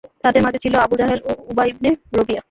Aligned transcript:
তাদের 0.23 0.41
মাঝে 0.45 0.59
ছিল 0.63 0.73
আবু 0.85 0.95
জাহেল 0.99 1.19
ও 1.25 1.31
উবা 1.51 1.63
ইবনে 1.65 1.89
রবীয়া। 2.17 2.39